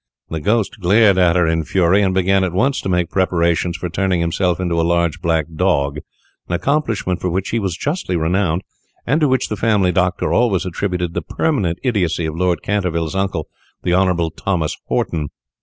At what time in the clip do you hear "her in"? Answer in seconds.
1.35-1.63